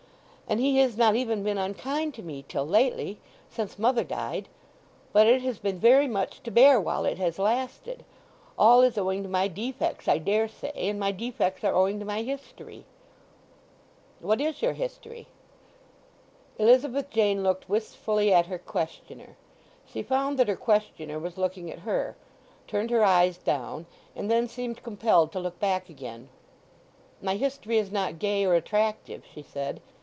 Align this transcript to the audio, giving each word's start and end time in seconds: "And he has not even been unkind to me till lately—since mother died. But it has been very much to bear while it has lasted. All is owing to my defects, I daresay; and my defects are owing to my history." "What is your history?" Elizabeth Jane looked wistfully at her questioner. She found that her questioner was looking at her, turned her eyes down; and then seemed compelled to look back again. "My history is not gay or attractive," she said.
"And 0.49 0.59
he 0.59 0.79
has 0.79 0.97
not 0.97 1.15
even 1.15 1.45
been 1.45 1.57
unkind 1.57 2.13
to 2.15 2.21
me 2.21 2.43
till 2.45 2.67
lately—since 2.67 3.79
mother 3.79 4.03
died. 4.03 4.49
But 5.13 5.25
it 5.25 5.41
has 5.43 5.59
been 5.59 5.79
very 5.79 6.09
much 6.09 6.43
to 6.43 6.51
bear 6.51 6.77
while 6.77 7.05
it 7.05 7.17
has 7.17 7.39
lasted. 7.39 8.03
All 8.59 8.81
is 8.81 8.97
owing 8.97 9.23
to 9.23 9.29
my 9.29 9.47
defects, 9.47 10.09
I 10.09 10.17
daresay; 10.17 10.73
and 10.75 10.99
my 10.99 11.13
defects 11.13 11.63
are 11.63 11.73
owing 11.73 11.99
to 11.99 12.05
my 12.05 12.21
history." 12.23 12.83
"What 14.19 14.41
is 14.41 14.61
your 14.61 14.73
history?" 14.73 15.27
Elizabeth 16.59 17.09
Jane 17.11 17.43
looked 17.43 17.69
wistfully 17.69 18.33
at 18.33 18.47
her 18.47 18.59
questioner. 18.59 19.37
She 19.85 20.03
found 20.03 20.37
that 20.37 20.49
her 20.49 20.57
questioner 20.57 21.17
was 21.17 21.37
looking 21.37 21.71
at 21.71 21.79
her, 21.79 22.17
turned 22.67 22.89
her 22.89 23.05
eyes 23.05 23.37
down; 23.37 23.85
and 24.17 24.29
then 24.29 24.49
seemed 24.49 24.83
compelled 24.83 25.31
to 25.31 25.39
look 25.39 25.61
back 25.61 25.87
again. 25.87 26.27
"My 27.21 27.37
history 27.37 27.77
is 27.77 27.89
not 27.89 28.19
gay 28.19 28.43
or 28.43 28.53
attractive," 28.55 29.23
she 29.33 29.43
said. 29.43 29.79